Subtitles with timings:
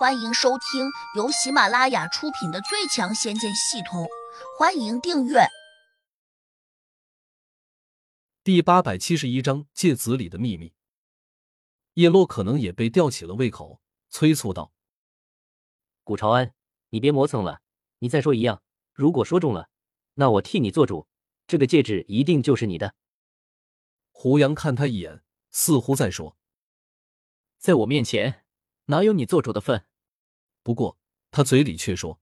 [0.00, 4.04] 欢迎收听由喜马拉雅出品的《最强仙剑系统》，
[4.58, 5.40] 欢迎订阅。
[8.42, 10.72] 第八百七十一章戒子里的秘密。
[11.92, 14.72] 叶落可能也被吊起了胃口，催促道
[16.02, 16.54] ：“古朝安，
[16.88, 17.60] 你别磨蹭了，
[17.98, 18.62] 你再说一样，
[18.94, 19.68] 如果说中了，
[20.14, 21.08] 那我替你做主，
[21.46, 22.94] 这个戒指一定就是你的。”
[24.12, 26.38] 胡杨看他一眼，似乎在说
[27.60, 28.46] ：“在我面前，
[28.86, 29.84] 哪有你做主的份？”
[30.62, 30.98] 不过，
[31.30, 32.20] 他嘴里却说：“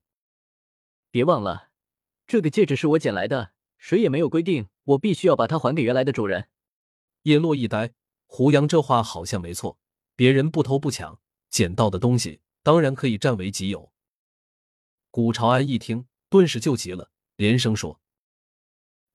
[1.11, 1.69] 别忘了，
[2.25, 6.47] 这个戒指是我捡来的，谁也没有规定我必须要把它还给原来的主人。”
[7.23, 7.93] 叶落一呆，
[8.27, 9.77] 胡杨这话好像没错，
[10.15, 13.91] 别人不偷不抢，捡到的东西当然可以占为己有。
[15.11, 17.99] 古朝安一听，顿时就急了，连声说：“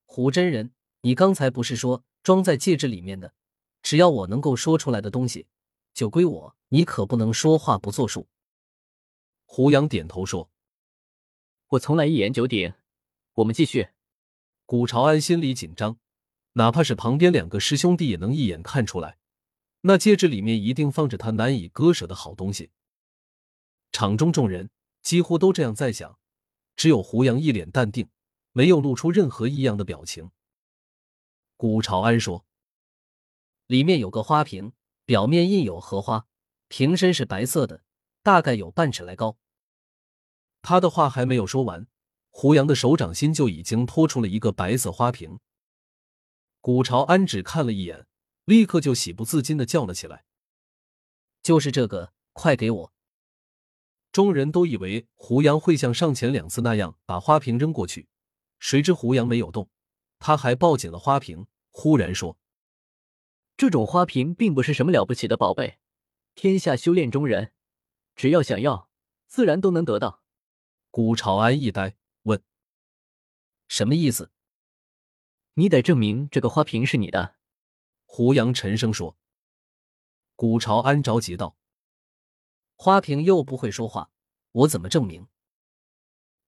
[0.04, 3.32] 胡真人，你刚才不是说装在戒指里面的，
[3.82, 5.46] 只要我能够说出来的东西，
[5.94, 8.28] 就归我，你可不能说话不作数。”
[9.56, 10.50] 胡杨点头说
[11.70, 12.74] ：“我从来一言九鼎。”
[13.34, 13.90] 我们继续。
[14.66, 15.96] 古朝安心里紧张，
[16.54, 19.16] 哪怕是旁边两个师兄弟也能一眼看出来，
[19.82, 22.72] 那戒指里面一定放着他难以割舍的好东西。
[23.92, 24.70] 场中众人
[25.02, 26.18] 几乎都这样在想，
[26.74, 28.08] 只有胡杨一脸淡定，
[28.50, 30.32] 没有露出任何异样的表情。
[31.56, 32.44] 古朝安说
[33.68, 34.72] ：“里面有个花瓶，
[35.04, 36.26] 表面印有荷花，
[36.66, 37.84] 瓶身是白色的，
[38.24, 39.38] 大概有半尺来高。”
[40.64, 41.86] 他的话还没有说完，
[42.30, 45.38] 胡杨的手掌心就已经托出了一个白色花瓶。
[46.62, 48.06] 古朝安只看了一眼，
[48.46, 50.24] 立刻就喜不自禁的叫了起来
[51.44, 52.92] ：“就是这个，快给我！”
[54.10, 58.08] 众人都以为胡杨会像上前两次那样把花瓶扔过去，
[58.58, 59.68] 谁知胡杨没有动，
[60.18, 62.38] 他还抱紧了花瓶，忽然说
[63.58, 65.78] ：“这种花瓶并不是什么了不起的宝贝，
[66.34, 67.52] 天下修炼中人，
[68.16, 68.88] 只要想要，
[69.26, 70.22] 自然都能得到。”
[70.96, 72.40] 古朝安一呆，问
[73.66, 74.30] ：“什么意思？”
[75.54, 77.34] 你得证明这个花瓶是你的。”
[78.06, 79.16] 胡杨沉声说。
[80.36, 81.56] 古朝安着急道
[82.78, 84.12] ：“花瓶又不会说话，
[84.52, 85.26] 我怎么证明？”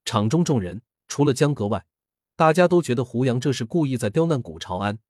[0.07, 1.85] 场中众人除了江格外，
[2.37, 5.01] 大家都觉得胡杨这是故意在刁难古朝安。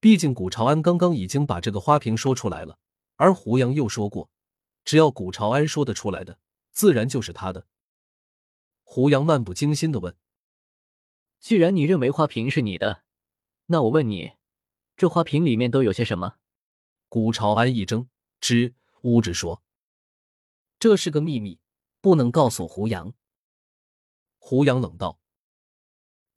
[0.00, 2.78] 毕竟古朝安刚刚已经把这个花瓶说出来了，
[3.16, 4.28] 而胡杨又说过，
[4.84, 6.38] 只要古朝安说得出来的，
[6.72, 7.66] 自然就是他的。
[8.94, 10.14] 胡杨漫不经心的问
[11.40, 13.04] ：“既然你认为花瓶是你的，
[13.68, 14.32] 那我问你，
[14.98, 16.34] 这花瓶里面都有些什么？”
[17.08, 18.08] 古朝安一怔，
[18.38, 19.62] 支吾着说
[20.78, 21.58] ：“这是个秘密，
[22.02, 23.14] 不能告诉胡杨。”
[24.36, 25.18] 胡杨冷道：“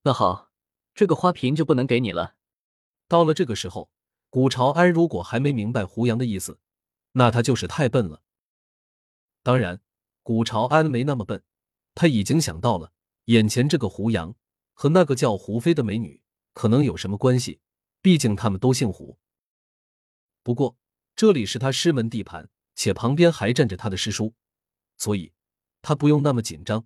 [0.04, 0.50] 那好，
[0.94, 2.38] 这个花瓶就不能给你了。”
[3.10, 3.92] 到了这个时候，
[4.30, 6.62] 古朝安如果还没明白胡杨的意思，
[7.12, 8.22] 那他就是太笨了。
[9.44, 9.82] 当然，
[10.24, 11.44] 古朝安没那么笨。
[11.96, 12.92] 他已经想到了，
[13.26, 14.36] 眼前这个胡杨
[14.74, 16.22] 和那个叫胡飞的美女
[16.54, 17.62] 可能有什么关系，
[18.02, 19.18] 毕竟他们都姓胡。
[20.44, 20.78] 不过
[21.16, 24.34] 这里是他师门地盘，且旁边还站着他的师叔，
[24.98, 25.32] 所以
[25.82, 26.86] 他不用那么紧张。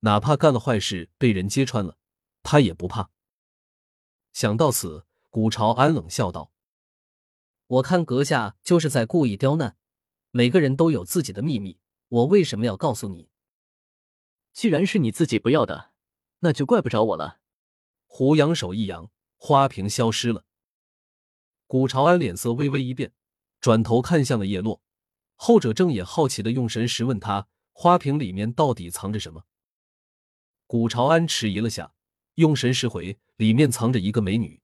[0.00, 1.98] 哪怕干了坏事被人揭穿了，
[2.42, 3.10] 他也不怕。
[4.32, 6.50] 想到此，古朝安冷笑道
[7.68, 9.76] ：“我看阁下就是在故意刁难。
[10.30, 11.78] 每个人都有自己的秘密，
[12.08, 13.28] 我为什么要告诉你？”
[14.52, 15.92] 既然是你自己不要的，
[16.40, 17.40] 那就怪不着我了。
[18.06, 20.44] 胡杨手一扬，花瓶消失了。
[21.66, 23.12] 古朝安脸色微微一变，
[23.60, 24.82] 转头看向了叶落，
[25.36, 29.44] 后者正也好奇的用神识问他：花瓶里面到底藏着什么？
[30.66, 31.94] 古朝安迟疑了下，
[32.34, 34.60] 用神识回：里面藏着一个美女。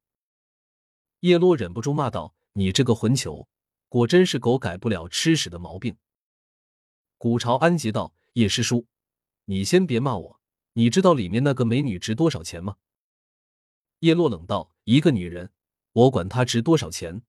[1.20, 3.48] 叶落忍不住骂道：“你这个混球，
[3.88, 5.96] 果真是狗改不了吃屎的毛病。”
[7.16, 8.86] 古朝安急道：“叶师叔。”
[9.48, 10.40] 你先别骂我，
[10.72, 12.78] 你知道里面那个美女值多少钱吗？
[14.00, 15.52] 叶落冷道：“一个女人，
[15.92, 17.22] 我管她值多少钱。”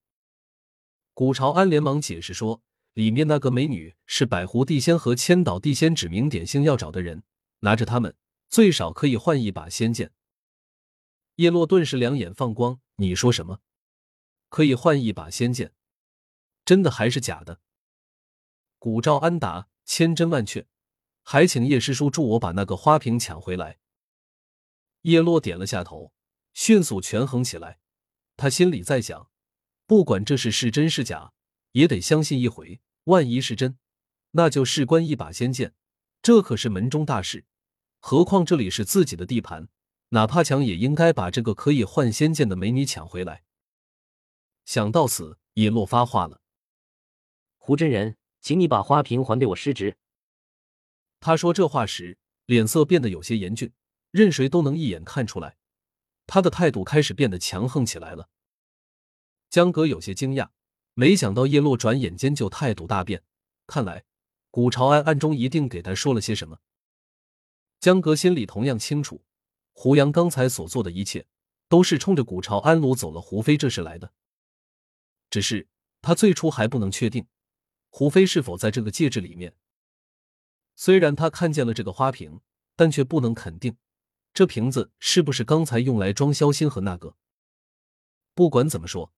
[1.14, 2.64] 古朝安连忙解释说
[2.94, 7.22] ：“里面那个美女是百狐地仙和千岛地仙指名点姓要找的人，
[7.60, 8.16] 拿着他们
[8.50, 10.12] 最少可以换一把仙剑。”
[11.38, 13.60] 叶落顿时两眼放光：“你说什么？
[14.50, 15.72] 可以换一把仙剑？
[16.66, 17.60] 真的还是假的？”
[18.80, 20.66] 古昭安答：“千真万确。”
[21.30, 23.80] 还请叶师叔助我把那个花瓶抢回来。
[25.02, 26.14] 叶落点了下头，
[26.54, 27.80] 迅速权衡起来。
[28.38, 29.30] 他心里在想：
[29.86, 31.34] 不管这事是真是假，
[31.74, 32.80] 也得相信一回。
[33.04, 33.78] 万一是真，
[34.32, 35.74] 那就事关一把仙剑，
[36.22, 37.44] 这可是门中大事。
[38.00, 39.68] 何况这里是自己的地盘，
[40.12, 43.44] 哪怕抢也应该把这个可以换仙剑的美女抢回来。
[44.64, 46.40] 想到此，叶落发话了
[47.60, 49.98] ：“胡真人，请你把花瓶还给我师侄。”
[51.20, 53.72] 他说这话时，脸色变得有些严峻，
[54.12, 55.58] 任谁都能一眼看出来，
[56.26, 58.30] 他的态度开始变得强横起来了。
[59.50, 60.50] 江格有些惊讶，
[60.94, 63.24] 没想到叶落转眼间就态度大变，
[63.66, 64.04] 看来
[64.52, 66.60] 古朝安暗中一定给他说了些什么。
[67.80, 69.24] 江格心里同样清楚，
[69.74, 71.28] 胡杨刚才所做的一切
[71.68, 74.14] 都是冲着古朝安掳走了胡飞这事来的。
[75.30, 75.68] 只是
[76.02, 77.28] 他最初还不能确定
[77.90, 79.54] 胡飞是否在这个戒指里面。
[80.80, 82.40] 虽然他看见了这个花瓶，
[82.76, 83.78] 但却不能肯定
[84.32, 87.18] 这瓶子是不是刚才用来装萧星河那个。
[88.36, 89.12] 不管怎么说，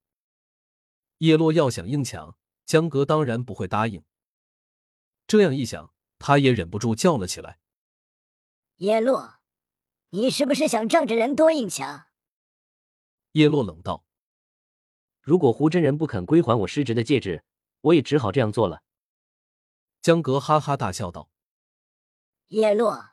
[1.17, 4.01] 叶落要想硬抢，江格当然不会答应。
[5.27, 7.59] 这样一想，他也忍不住叫了起来
[8.77, 9.41] ：“叶落，
[10.11, 12.05] 你是不是想仗着人多硬抢？”
[13.33, 14.05] 叶落冷道
[15.21, 17.43] ：“如果胡真人不肯归还我失职的戒指，
[17.81, 18.81] 我也只好这样做了。”
[20.01, 21.29] 江格哈哈大笑道。
[22.49, 23.11] 叶落，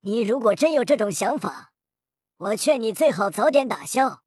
[0.00, 1.72] 你如果真有这种想法，
[2.36, 4.22] 我劝你最好早点打消，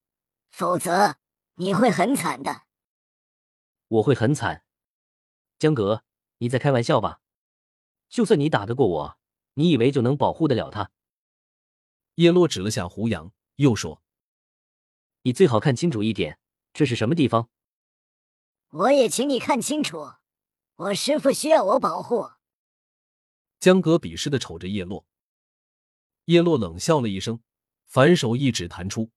[0.50, 1.18] 否则
[1.56, 2.64] 你会很惨的。
[3.88, 4.66] 我会很惨，
[5.60, 6.04] 江格，
[6.40, 7.22] 你在开玩笑吧？
[8.10, 9.20] 就算你打得过我，
[9.54, 10.90] 你以为就能保护得了他？
[12.16, 14.02] 叶落指了下胡杨，又说
[15.22, 16.40] ：“你最好看清楚一点，
[16.74, 17.48] 这是什么地方？”
[18.74, 20.14] 我也请你看清楚，
[20.78, 22.32] 我师傅需要我保护。
[23.62, 25.06] 江格鄙视的瞅着叶落，
[26.26, 27.44] 叶落冷笑了一声，
[27.86, 29.12] 反手一指弹出，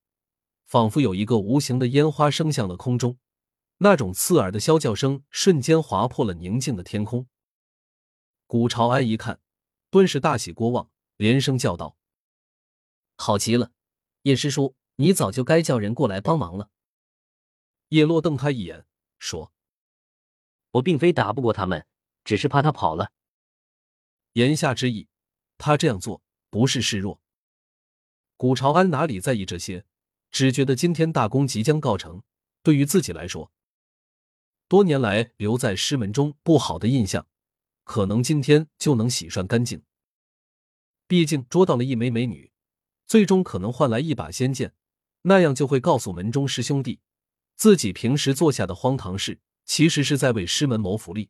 [0.65, 3.17] 仿佛有一个无形的烟花升向了空中，
[3.79, 7.27] 那种刺耳的啸叫声瞬间划破了宁静的天空。
[8.45, 9.41] 古朝安一看，
[9.89, 11.97] 顿时大喜过望，连声叫道
[13.17, 13.71] ：“好极了，
[14.21, 16.69] 叶师叔，你早就该叫人过来帮忙了。”
[17.89, 18.85] 叶落瞪他一眼，
[19.17, 19.51] 说
[20.73, 21.87] ：“我并非打不过他们，
[22.23, 23.11] 只是怕他跑了。”
[24.35, 25.07] 言下之意，
[25.57, 27.21] 他这样做不是示弱。
[28.35, 29.85] 古朝安哪里在意这些，
[30.29, 32.21] 只觉得今天大功即将告成，
[32.61, 33.53] 对于自己来说，
[34.67, 37.25] 多年来留在师门中不好的印象，
[37.85, 39.83] 可能今天就能洗涮干净。
[41.07, 42.51] 毕竟捉到了一枚美女，
[43.07, 44.73] 最终可能换来一把仙剑，
[45.21, 46.99] 那样就会告诉门中师兄弟，
[47.55, 51.29] 自己平时做下的荒唐事，其实是在为师门谋福利。